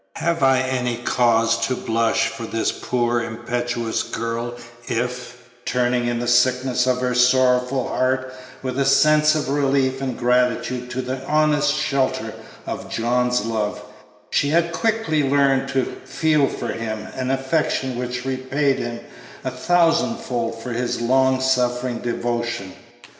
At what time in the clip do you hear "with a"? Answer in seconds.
8.63-8.85